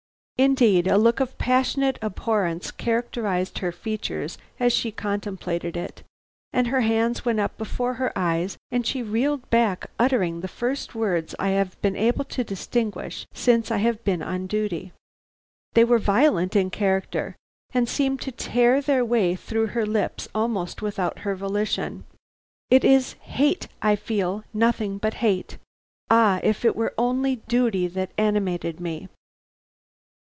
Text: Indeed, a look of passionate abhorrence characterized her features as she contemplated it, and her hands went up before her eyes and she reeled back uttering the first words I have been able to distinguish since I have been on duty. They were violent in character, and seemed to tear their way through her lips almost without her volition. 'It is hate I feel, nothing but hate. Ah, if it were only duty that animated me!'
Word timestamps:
Indeed, 0.43 0.87
a 0.87 0.97
look 0.97 1.19
of 1.19 1.37
passionate 1.37 1.99
abhorrence 2.01 2.71
characterized 2.71 3.59
her 3.59 3.71
features 3.71 4.39
as 4.59 4.73
she 4.73 4.91
contemplated 4.91 5.77
it, 5.77 6.01
and 6.51 6.65
her 6.65 6.81
hands 6.81 7.23
went 7.23 7.39
up 7.39 7.59
before 7.59 7.93
her 7.93 8.11
eyes 8.15 8.57
and 8.71 8.83
she 8.83 9.03
reeled 9.03 9.47
back 9.51 9.91
uttering 9.99 10.41
the 10.41 10.47
first 10.47 10.95
words 10.95 11.35
I 11.37 11.49
have 11.49 11.79
been 11.83 11.95
able 11.95 12.25
to 12.25 12.43
distinguish 12.43 13.27
since 13.31 13.69
I 13.69 13.77
have 13.85 14.03
been 14.03 14.23
on 14.23 14.47
duty. 14.47 14.93
They 15.73 15.83
were 15.83 15.99
violent 15.99 16.55
in 16.55 16.71
character, 16.71 17.35
and 17.71 17.87
seemed 17.87 18.19
to 18.21 18.31
tear 18.31 18.81
their 18.81 19.05
way 19.05 19.35
through 19.35 19.67
her 19.67 19.85
lips 19.85 20.27
almost 20.33 20.81
without 20.81 21.19
her 21.19 21.35
volition. 21.35 22.03
'It 22.71 22.83
is 22.83 23.13
hate 23.21 23.67
I 23.79 23.95
feel, 23.95 24.43
nothing 24.55 24.97
but 24.97 25.13
hate. 25.21 25.59
Ah, 26.09 26.39
if 26.41 26.65
it 26.65 26.75
were 26.75 26.95
only 26.97 27.35
duty 27.47 27.85
that 27.89 28.09
animated 28.17 28.79
me!' 28.79 29.07